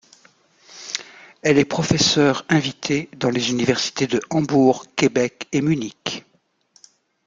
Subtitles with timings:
[1.43, 6.25] Elle est professeure invitée dans les universités de Hambourg, Québec et Munich.